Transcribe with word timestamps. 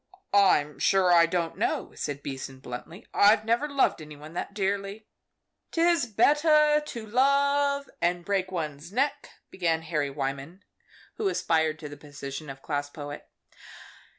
_""I'm 0.33 0.79
sure 0.79 1.11
I 1.13 1.27
don't 1.27 1.59
know," 1.59 1.91
said 1.93 2.23
Beason, 2.23 2.59
bluntly; 2.59 3.05
"I 3.13 3.35
never 3.43 3.69
loved 3.69 4.01
any 4.01 4.15
one 4.15 4.33
that 4.33 4.51
dearly." 4.55 5.05
"'Tis 5.69 6.07
better 6.07 6.81
to 6.83 7.05
love 7.05 7.87
and 8.01 8.25
break 8.25 8.51
one's 8.51 8.91
neck," 8.91 9.29
began 9.51 9.83
Harry 9.83 10.09
Wyman, 10.09 10.63
who 11.17 11.27
aspired 11.27 11.77
to 11.77 11.87
the 11.87 11.97
position 11.97 12.49
of 12.49 12.63
class 12.63 12.89
poet. 12.89 13.29